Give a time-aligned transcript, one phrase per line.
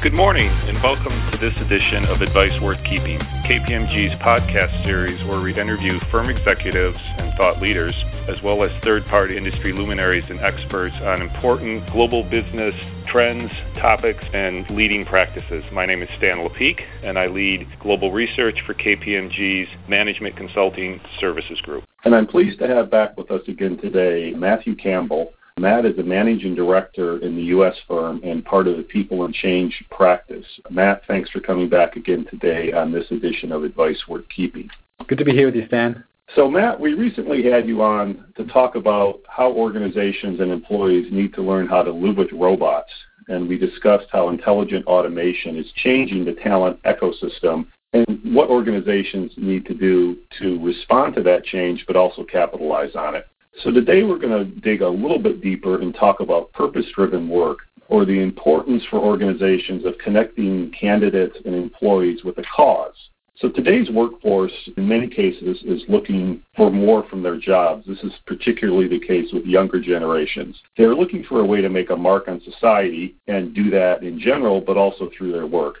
[0.00, 5.40] Good morning, and welcome to this edition of Advice Worth Keeping, KPMG's podcast series where
[5.40, 7.96] we interview firm executives and thought leaders,
[8.28, 12.76] as well as third party industry luminaries and experts on important global business
[13.08, 13.50] trends,
[13.80, 15.64] topics, and leading practices.
[15.72, 21.60] My name is Stan Lepeak, and I lead global research for KPMG's Management Consulting Services
[21.62, 21.82] Group.
[22.04, 25.32] And I'm pleased to have back with us again today Matthew Campbell.
[25.58, 27.74] Matt is a managing director in the U.S.
[27.88, 30.46] firm and part of the People and Change practice.
[30.70, 34.68] Matt, thanks for coming back again today on this edition of Advice Worth Keeping.
[35.08, 36.04] Good to be here with you, Stan.
[36.36, 41.34] So, Matt, we recently had you on to talk about how organizations and employees need
[41.34, 42.90] to learn how to live with robots.
[43.28, 49.66] And we discussed how intelligent automation is changing the talent ecosystem and what organizations need
[49.66, 53.26] to do to respond to that change, but also capitalize on it.
[53.64, 57.58] So today we're going to dig a little bit deeper and talk about purpose-driven work
[57.88, 62.94] or the importance for organizations of connecting candidates and employees with a cause.
[63.34, 67.84] So today's workforce, in many cases, is looking for more from their jobs.
[67.86, 70.56] This is particularly the case with younger generations.
[70.76, 74.20] They're looking for a way to make a mark on society and do that in
[74.20, 75.78] general, but also through their work.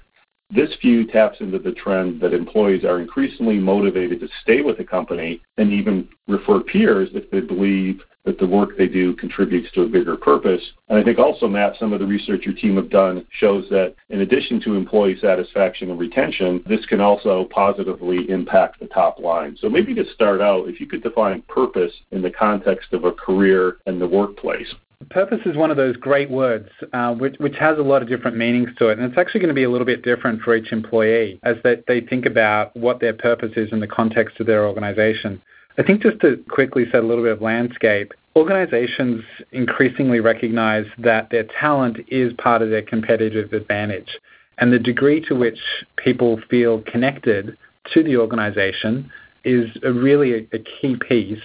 [0.50, 4.84] This view taps into the trend that employees are increasingly motivated to stay with a
[4.84, 9.82] company and even refer peers if they believe that the work they do contributes to
[9.82, 10.62] a bigger purpose.
[10.88, 13.94] And I think also, Matt, some of the research your team have done shows that
[14.08, 19.56] in addition to employee satisfaction and retention, this can also positively impact the top line.
[19.60, 23.12] So maybe to start out, if you could define purpose in the context of a
[23.12, 24.74] career and the workplace.
[25.10, 28.36] Purpose is one of those great words uh, which, which has a lot of different
[28.36, 30.72] meanings to it, and it's actually going to be a little bit different for each
[30.72, 34.66] employee as they, they think about what their purpose is in the context of their
[34.66, 35.40] organization.
[35.78, 41.30] I think just to quickly set a little bit of landscape, organizations increasingly recognize that
[41.30, 44.18] their talent is part of their competitive advantage,
[44.58, 45.60] and the degree to which
[45.96, 47.56] people feel connected
[47.94, 49.10] to the organization
[49.44, 51.38] is a really a, a key piece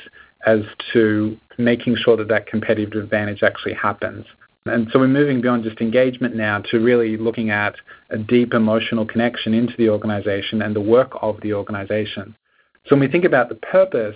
[0.46, 0.62] as
[0.92, 4.26] to making sure that that competitive advantage actually happens.
[4.66, 7.76] And so we're moving beyond just engagement now to really looking at
[8.12, 12.34] a deep emotional connection into the organization and the work of the organization.
[12.86, 14.16] So when we think about the purpose,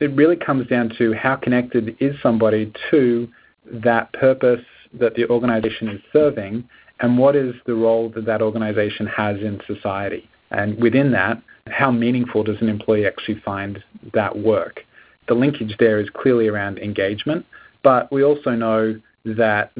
[0.00, 3.28] it really comes down to how connected is somebody to
[3.70, 4.64] that purpose
[4.98, 6.68] that the organization is serving
[7.00, 10.28] and what is the role that that organization has in society.
[10.50, 13.82] And within that, how meaningful does an employee actually find
[14.12, 14.80] that work?
[15.28, 17.44] The linkage there is clearly around engagement,
[17.82, 19.72] but we also know that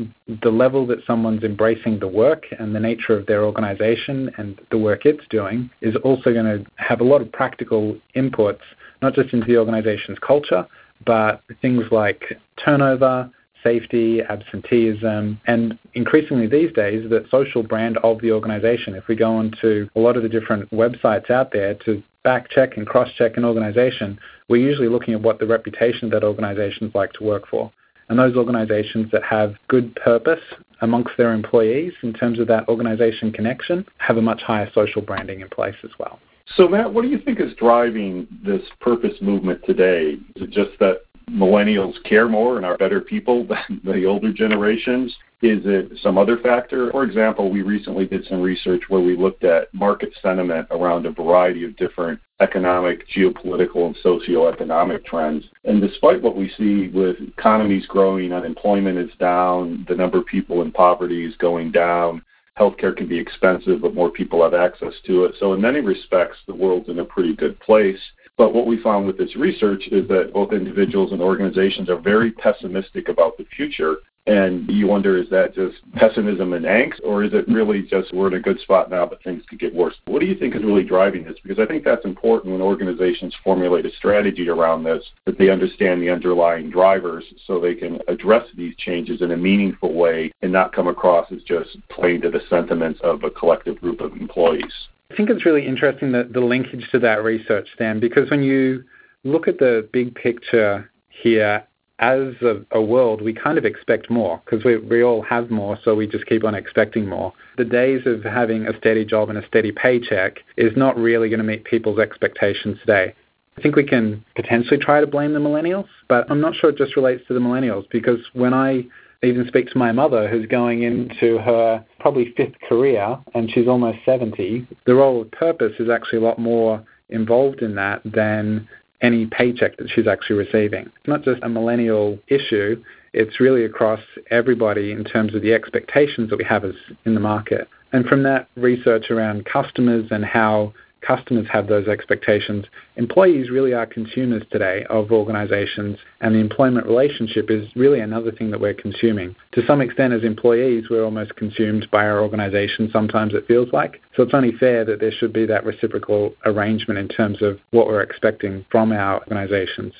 [0.43, 4.79] the level that someone's embracing the work and the nature of their organization and the
[4.79, 8.61] work it's doing is also going to have a lot of practical inputs,
[9.03, 10.67] not just into the organization's culture,
[11.05, 13.31] but things like turnover,
[13.63, 18.95] safety, absenteeism, and increasingly these days, the social brand of the organization.
[18.95, 22.76] If we go onto a lot of the different websites out there to back check
[22.76, 26.92] and cross check an organization, we're usually looking at what the reputation of that organization's
[26.92, 27.70] like to work for.
[28.09, 30.42] And those organizations that have good purpose
[30.81, 35.41] amongst their employees in terms of that organization connection have a much higher social branding
[35.41, 36.19] in place as well.
[36.56, 40.16] So, Matt, what do you think is driving this purpose movement today?
[40.34, 45.14] Is it just that millennials care more and are better people than the older generations?
[45.42, 46.91] Is it some other factor?
[46.91, 51.10] For example, we recently did some research where we looked at market sentiment around a
[51.10, 55.44] variety of different economic, geopolitical, and socioeconomic trends.
[55.65, 60.62] And despite what we see with economies growing, unemployment is down, the number of people
[60.62, 62.22] in poverty is going down,
[62.59, 65.34] healthcare can be expensive, but more people have access to it.
[65.38, 68.00] So, in many respects, the world's in a pretty good place.
[68.38, 72.32] But what we found with this research is that both individuals and organizations are very
[72.32, 73.97] pessimistic about the future.
[74.26, 78.26] And you wonder, is that just pessimism and angst, or is it really just we're
[78.26, 79.94] in a good spot now, but things could get worse?
[80.06, 81.36] What do you think is really driving this?
[81.42, 86.03] Because I think that's important when organizations formulate a strategy around this, that they understand
[86.03, 90.74] the underlying drivers so they can address these changes in a meaningful way and not
[90.74, 94.89] come across as just playing to the sentiments of a collective group of employees.
[95.10, 98.84] I think it's really interesting that the linkage to that research, Stan, because when you
[99.24, 101.66] look at the big picture here,
[101.98, 105.78] as a, a world, we kind of expect more because we, we all have more,
[105.82, 107.32] so we just keep on expecting more.
[107.56, 111.38] The days of having a steady job and a steady paycheck is not really going
[111.38, 113.14] to meet people's expectations today.
[113.56, 116.76] I think we can potentially try to blame the millennials, but I'm not sure it
[116.76, 118.84] just relates to the millennials because when I
[119.22, 123.98] even speak to my mother, who's going into her probably fifth career and she's almost
[124.04, 128.68] 70, the role of purpose is actually a lot more involved in that than
[129.03, 130.86] any paycheck that she's actually receiving.
[130.86, 132.83] It's not just a millennial issue,
[133.13, 136.74] it's really across everybody in terms of the expectations that we have as
[137.04, 140.74] in the market And from that research around customers and how
[141.06, 142.64] customers have those expectations,
[142.97, 148.50] employees really are consumers today of organizations, and the employment relationship is really another thing
[148.50, 149.34] that we're consuming.
[149.53, 154.00] To some extent, as employees, we're almost consumed by our organization, sometimes it feels like.
[154.16, 157.86] So it's only fair that there should be that reciprocal arrangement in terms of what
[157.86, 159.92] we're expecting from our organizations.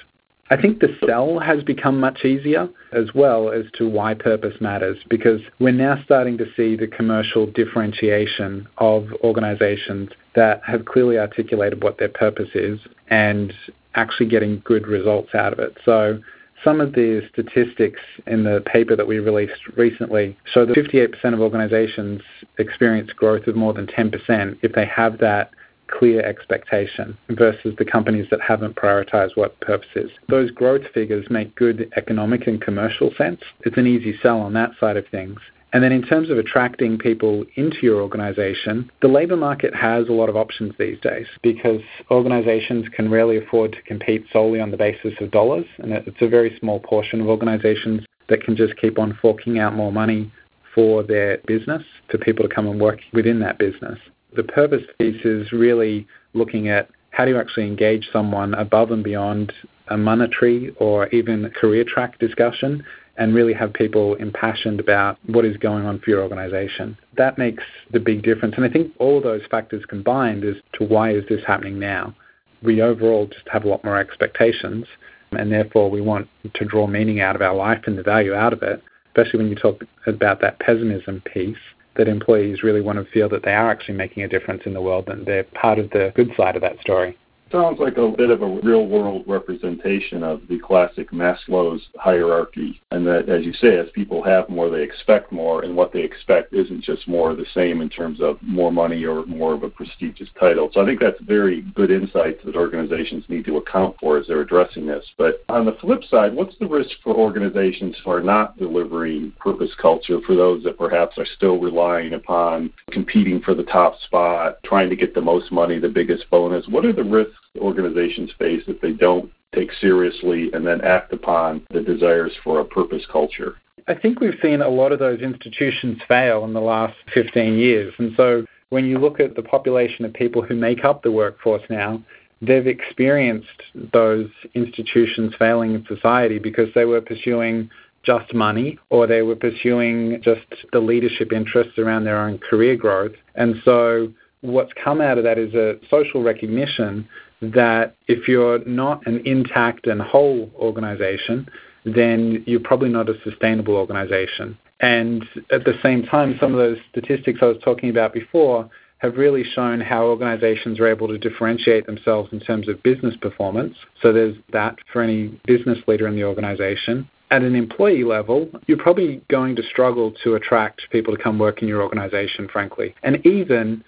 [0.49, 4.97] I think the sell has become much easier as well as to why purpose matters
[5.11, 11.83] because we're now starting to see the commercial differentiation of organizations that have clearly articulated
[11.83, 12.79] what their purpose is
[13.09, 13.53] and
[13.97, 15.77] actually getting good results out of it.
[15.85, 16.21] So
[16.63, 21.41] some of the statistics in the paper that we released recently show that 58% of
[21.41, 22.23] organizations
[22.59, 25.51] experience growth of more than 10% if they have that
[25.89, 30.11] clear expectation versus the companies that haven't prioritized what purpose is.
[30.29, 33.41] Those growth figures make good economic and commercial sense.
[33.61, 35.39] It's an easy sell on that side of things.
[35.73, 40.13] And then in terms of attracting people into your organization, the labor market has a
[40.13, 44.77] lot of options these days because organizations can rarely afford to compete solely on the
[44.77, 45.67] basis of dollars.
[45.79, 49.75] And it's a very small portion of organizations that can just keep on forking out
[49.75, 50.33] more money
[50.75, 53.99] for their business for people to come and work within that business.
[54.37, 59.03] The purpose piece is really looking at how do you actually engage someone above and
[59.03, 59.51] beyond
[59.89, 62.85] a monetary or even career track discussion
[63.17, 66.99] and really have people impassioned about what is going on for your organization.
[67.17, 68.57] That makes the big difference.
[68.57, 72.15] And I think all those factors combined as to why is this happening now.
[72.63, 74.85] We overall just have a lot more expectations
[75.31, 78.53] and therefore we want to draw meaning out of our life and the value out
[78.53, 81.57] of it, especially when you talk about that pessimism piece
[81.97, 84.81] that employees really want to feel that they are actually making a difference in the
[84.81, 87.17] world and they're part of the good side of that story.
[87.57, 92.83] Sounds like a bit of a real world representation of the classic Maslow's hierarchy.
[92.91, 96.03] And that, as you say, as people have more, they expect more, and what they
[96.03, 99.63] expect isn't just more of the same in terms of more money or more of
[99.63, 100.69] a prestigious title.
[100.75, 104.43] So I think that's very good insights that organizations need to account for as they're
[104.43, 105.07] addressing this.
[105.17, 109.71] But on the flip side, what's the risk for organizations who are not delivering purpose
[109.81, 114.91] culture, for those that perhaps are still relying upon competing for the top spot, trying
[114.91, 116.69] to get the most money, the biggest bonus?
[116.69, 117.33] What are the risks?
[117.59, 122.65] Organizations face if they don't take seriously and then act upon the desires for a
[122.65, 123.57] purpose culture.
[123.89, 127.95] I think we've seen a lot of those institutions fail in the last 15 years.
[127.99, 131.63] And so when you look at the population of people who make up the workforce
[131.71, 132.03] now,
[132.43, 133.63] they've experienced
[133.93, 137.71] those institutions failing in society because they were pursuing
[138.03, 143.15] just money or they were pursuing just the leadership interests around their own career growth.
[143.35, 147.09] And so what's come out of that is a social recognition
[147.41, 151.49] that if you're not an intact and whole organization,
[151.85, 154.59] then you're probably not a sustainable organization.
[154.81, 158.69] And at the same time, some of those statistics I was talking about before
[158.99, 163.77] have really shown how organizations are able to differentiate themselves in terms of business performance.
[164.01, 167.09] So there's that for any business leader in the organization.
[167.31, 171.61] At an employee level, you're probably going to struggle to attract people to come work
[171.61, 173.85] in your organization, frankly, and even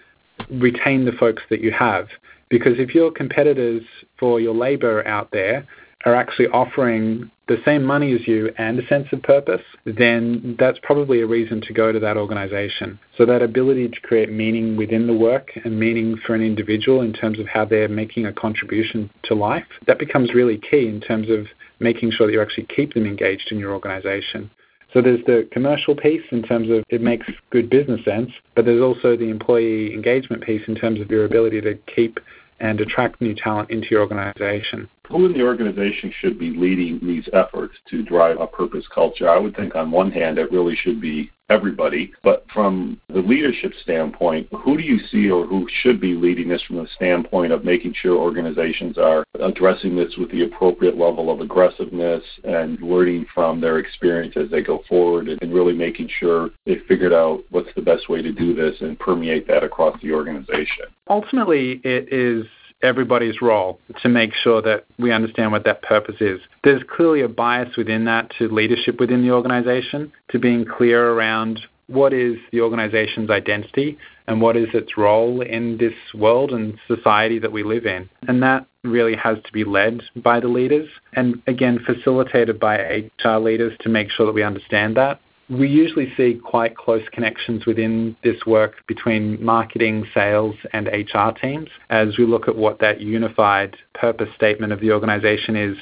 [0.51, 2.09] retain the folks that you have.
[2.49, 3.83] Because if your competitors
[4.19, 5.67] for your labor out there
[6.05, 10.79] are actually offering the same money as you and a sense of purpose, then that's
[10.83, 12.99] probably a reason to go to that organization.
[13.17, 17.13] So that ability to create meaning within the work and meaning for an individual in
[17.13, 21.29] terms of how they're making a contribution to life, that becomes really key in terms
[21.31, 21.47] of
[21.81, 24.51] making sure that you actually keep them engaged in your organization.
[24.93, 28.83] So there's the commercial piece in terms of it makes good business sense, but there's
[28.83, 32.19] also the employee engagement piece in terms of your ability to keep
[32.61, 34.89] and attract new talent into your organization.
[35.09, 39.29] Who in the organization should be leading these efforts to drive a purpose culture?
[39.29, 43.73] I would think on one hand it really should be everybody, but from the leadership
[43.83, 47.65] standpoint, who do you see or who should be leading this from the standpoint of
[47.65, 53.61] making sure organizations are addressing this with the appropriate level of aggressiveness and learning from
[53.61, 57.83] their experience as they go forward and really making sure they figured out what's the
[57.83, 60.87] best way to do this and permeate that across the organization?
[61.09, 62.47] Ultimately, it is
[62.83, 66.41] everybody's role to make sure that we understand what that purpose is.
[66.63, 71.61] There's clearly a bias within that to leadership within the organization, to being clear around
[71.89, 77.39] what is the organization's identity and what is its role in this world and society
[77.39, 78.09] that we live in.
[78.29, 82.77] And that really has to be led by the leaders and again facilitated by
[83.25, 87.65] HR leaders to make sure that we understand that we usually see quite close connections
[87.65, 93.01] within this work between marketing, sales, and HR teams as we look at what that
[93.01, 95.77] unified purpose statement of the organization is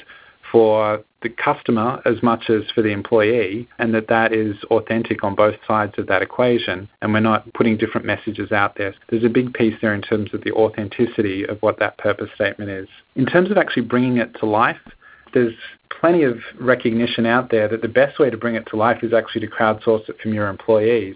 [0.51, 5.33] for the customer as much as for the employee, and that that is authentic on
[5.33, 8.93] both sides of that equation, and we're not putting different messages out there.
[9.09, 12.69] There's a big piece there in terms of the authenticity of what that purpose statement
[12.69, 12.87] is.
[13.15, 14.79] In terms of actually bringing it to life,
[15.33, 15.55] there's
[15.89, 19.13] plenty of recognition out there that the best way to bring it to life is
[19.13, 21.15] actually to crowdsource it from your employees.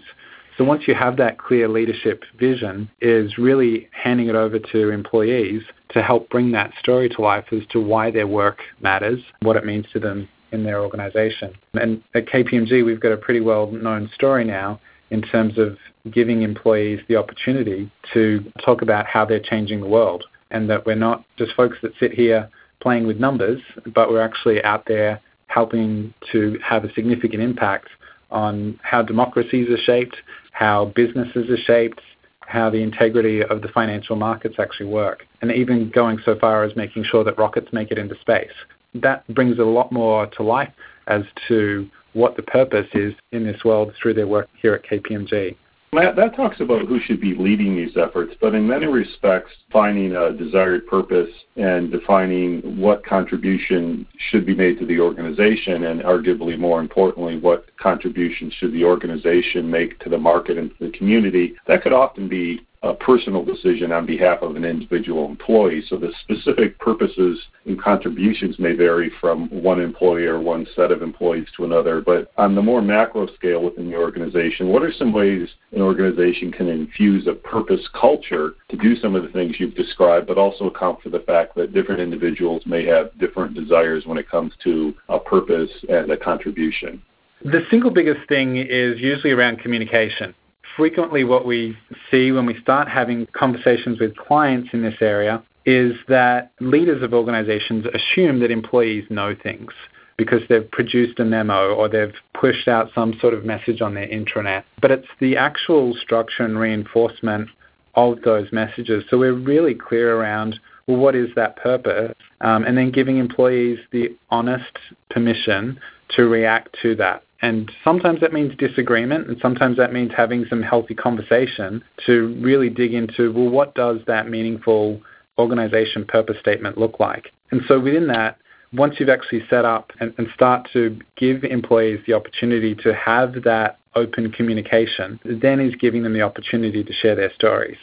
[0.62, 6.02] Once you have that clear leadership vision, is really handing it over to employees to
[6.02, 9.86] help bring that story to life as to why their work matters, what it means
[9.92, 11.54] to them in their organization.
[11.74, 15.76] And at KPMG, we've got a pretty well known story now in terms of
[16.10, 20.94] giving employees the opportunity to talk about how they're changing the world and that we're
[20.94, 22.48] not just folks that sit here
[22.80, 23.60] playing with numbers,
[23.94, 27.88] but we're actually out there helping to have a significant impact
[28.30, 30.16] on how democracies are shaped,
[30.52, 32.00] how businesses are shaped,
[32.40, 36.76] how the integrity of the financial markets actually work, and even going so far as
[36.76, 38.52] making sure that rockets make it into space.
[38.94, 40.72] That brings a lot more to life
[41.06, 45.56] as to what the purpose is in this world through their work here at KPMG.
[45.94, 50.16] Matt, that talks about who should be leading these efforts, but in many respects, finding
[50.16, 56.58] a desired purpose and defining what contribution should be made to the organization, and arguably
[56.58, 61.56] more importantly, what contribution should the organization make to the market and to the community,
[61.66, 65.82] that could often be a personal decision on behalf of an individual employee.
[65.88, 71.02] So the specific purposes and contributions may vary from one employee or one set of
[71.02, 72.00] employees to another.
[72.00, 76.50] But on the more macro scale within the organization, what are some ways an organization
[76.50, 80.66] can infuse a purpose culture to do some of the things you've described, but also
[80.66, 84.92] account for the fact that different individuals may have different desires when it comes to
[85.08, 87.00] a purpose and a contribution?
[87.44, 90.34] The single biggest thing is usually around communication
[90.76, 91.76] frequently what we
[92.10, 97.14] see when we start having conversations with clients in this area is that leaders of
[97.14, 99.72] organizations assume that employees know things
[100.16, 104.06] because they've produced a memo or they've pushed out some sort of message on their
[104.08, 104.64] intranet.
[104.80, 107.48] But it's the actual structure and reinforcement
[107.94, 109.04] of those messages.
[109.08, 112.14] So we're really clear around well, what is that purpose?
[112.40, 114.78] Um, and then giving employees the honest
[115.10, 115.78] permission
[116.16, 117.22] to react to that.
[117.42, 122.70] And sometimes that means disagreement, and sometimes that means having some healthy conversation to really
[122.70, 125.00] dig into, well, what does that meaningful
[125.38, 127.32] organization purpose statement look like?
[127.50, 128.38] And so within that,
[128.72, 133.42] once you've actually set up and, and start to give employees the opportunity to have
[133.44, 137.76] that open communication, then is giving them the opportunity to share their stories.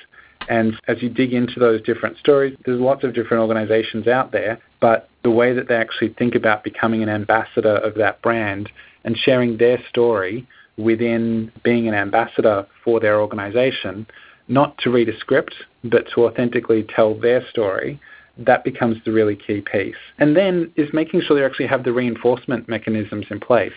[0.47, 4.59] And as you dig into those different stories, there's lots of different organizations out there,
[4.79, 8.69] but the way that they actually think about becoming an ambassador of that brand
[9.03, 14.07] and sharing their story within being an ambassador for their organization,
[14.47, 15.53] not to read a script,
[15.83, 17.99] but to authentically tell their story,
[18.37, 19.95] that becomes the really key piece.
[20.17, 23.73] And then is making sure they actually have the reinforcement mechanisms in place.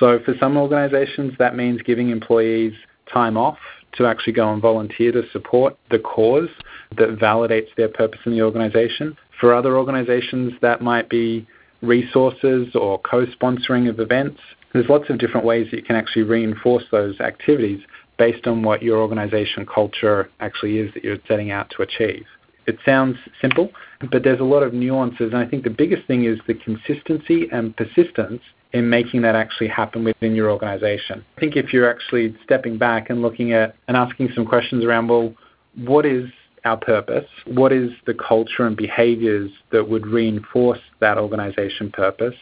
[0.00, 2.72] So for some organizations, that means giving employees
[3.12, 3.58] time off
[3.92, 6.48] to actually go and volunteer to support the cause
[6.96, 9.16] that validates their purpose in the organization.
[9.40, 11.46] For other organizations, that might be
[11.82, 14.40] resources or co-sponsoring of events
[14.72, 17.80] there's lots of different ways that you can actually reinforce those activities
[18.18, 22.24] based on what your organization culture actually is that you're setting out to achieve.
[22.66, 23.70] It sounds simple,
[24.10, 27.48] but there's a lot of nuances, and I think the biggest thing is the consistency
[27.50, 28.42] and persistence
[28.74, 31.24] in making that actually happen within your organization.
[31.38, 35.08] I think if you're actually stepping back and looking at and asking some questions around,
[35.08, 35.32] well,
[35.76, 36.28] what is
[36.66, 37.24] our purpose?
[37.46, 42.34] What is the culture and behaviors that would reinforce that organization purpose?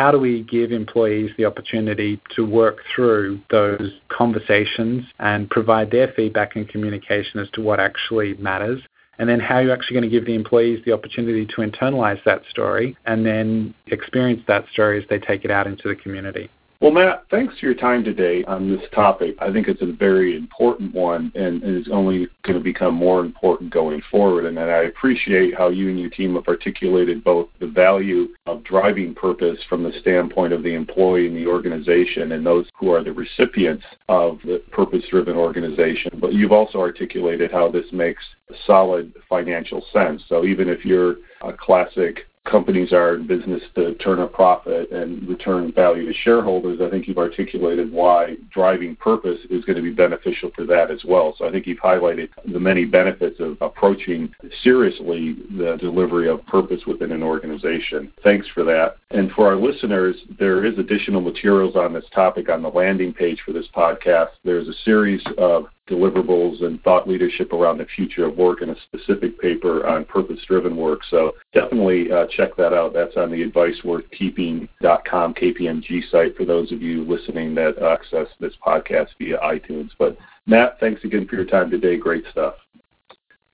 [0.00, 6.10] How do we give employees the opportunity to work through those conversations and provide their
[6.16, 8.80] feedback and communication as to what actually matters?
[9.18, 12.24] And then how are you actually going to give the employees the opportunity to internalize
[12.24, 16.48] that story and then experience that story as they take it out into the community?
[16.80, 19.34] Well, Matt, thanks for your time today on this topic.
[19.38, 23.70] I think it's a very important one and is only going to become more important
[23.70, 24.46] going forward.
[24.46, 29.14] And I appreciate how you and your team have articulated both the value of driving
[29.14, 33.12] purpose from the standpoint of the employee and the organization and those who are the
[33.12, 36.18] recipients of the purpose driven organization.
[36.18, 38.24] But you've also articulated how this makes
[38.66, 40.22] solid financial sense.
[40.30, 45.28] So even if you're a classic companies are in business to turn a profit and
[45.28, 49.92] return value to shareholders, I think you've articulated why driving purpose is going to be
[49.92, 51.34] beneficial for that as well.
[51.38, 54.32] So I think you've highlighted the many benefits of approaching
[54.62, 58.12] seriously the delivery of purpose within an organization.
[58.22, 58.96] Thanks for that.
[59.10, 63.40] And for our listeners, there is additional materials on this topic on the landing page
[63.44, 64.30] for this podcast.
[64.44, 68.76] There's a series of deliverables and thought leadership around the future of work in a
[68.82, 71.00] specific paper on purpose-driven work.
[71.10, 72.94] So definitely uh, check that out.
[72.94, 79.08] That's on the adviceworthkeeping.com KPMG site for those of you listening that access this podcast
[79.18, 79.90] via iTunes.
[79.98, 80.16] But
[80.46, 81.96] Matt, thanks again for your time today.
[81.96, 82.54] Great stuff.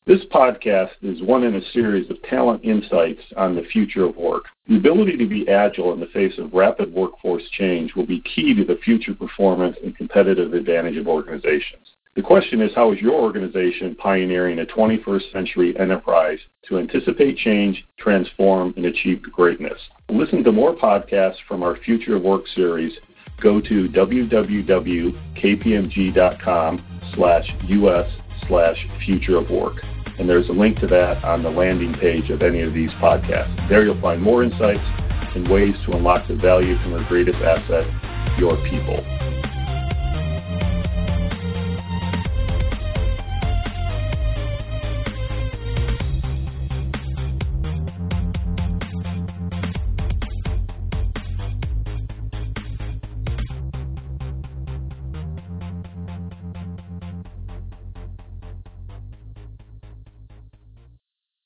[0.07, 4.45] This podcast is one in a series of talent insights on the future of work.
[4.69, 8.55] The ability to be agile in the face of rapid workforce change will be key
[8.55, 11.89] to the future performance and competitive advantage of organizations.
[12.17, 17.85] The question is how is your organization pioneering a 21st century enterprise to anticipate change,
[17.99, 19.79] transform, and achieve greatness?
[20.09, 22.95] Listen to more podcasts from our Future of Work series.
[23.43, 25.13] Go to www.kpmg.com
[27.15, 28.11] slash us
[28.49, 29.77] slash future of work
[30.19, 33.69] and there's a link to that on the landing page of any of these podcasts.
[33.69, 34.81] There you'll find more insights
[35.35, 37.87] and ways to unlock the value from your greatest asset,
[38.39, 39.05] your people.